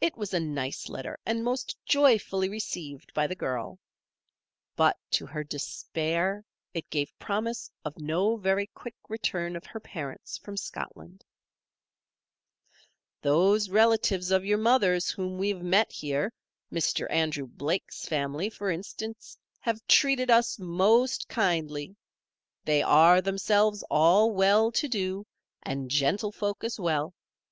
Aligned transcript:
It 0.00 0.16
was 0.16 0.32
a 0.32 0.38
nice 0.38 0.88
letter 0.88 1.18
and 1.26 1.42
most 1.42 1.76
joyfully 1.84 2.48
received 2.48 3.12
by 3.14 3.26
the 3.26 3.34
girl; 3.34 3.80
but 4.76 4.96
to 5.10 5.26
her 5.26 5.42
despair 5.42 6.44
it 6.72 6.88
gave 6.88 7.18
promise 7.18 7.68
of 7.84 7.98
no 7.98 8.36
very 8.36 8.68
quick 8.68 8.94
return 9.08 9.56
of 9.56 9.66
her 9.66 9.80
parents 9.80 10.38
from 10.38 10.56
Scotland: 10.56 11.24
"Those 13.22 13.68
relatives 13.68 14.30
of 14.30 14.44
your 14.44 14.56
mother's 14.58 15.10
whom 15.10 15.36
we 15.36 15.48
have 15.48 15.62
met 15.64 15.90
here, 15.90 16.32
Mr. 16.72 17.10
Andrew 17.10 17.48
Blake's 17.48 18.06
family, 18.06 18.48
for 18.48 18.70
instance, 18.70 19.36
have 19.58 19.84
treated 19.88 20.30
us 20.30 20.60
most 20.60 21.26
kindly. 21.26 21.96
They 22.64 22.82
are, 22.84 23.20
themselves, 23.20 23.82
all 23.90 24.30
well 24.30 24.70
to 24.70 24.86
do, 24.88 25.26
and 25.64 25.90
gentlefolk 25.90 26.62
as 26.62 26.78
well. 26.78 27.14